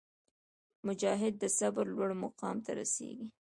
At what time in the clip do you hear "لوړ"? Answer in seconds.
1.95-2.09